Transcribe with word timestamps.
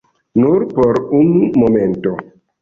Nur 0.43 0.63
por 0.77 0.97
unu 1.19 1.51
momento. 1.65 2.17